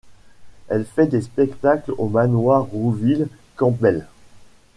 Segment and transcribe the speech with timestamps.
[0.67, 4.07] Elle fait des spectacles au manoir Rouville-Campbell.